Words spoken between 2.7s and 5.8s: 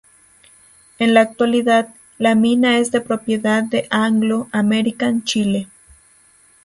es de propiedad de Anglo American Chile.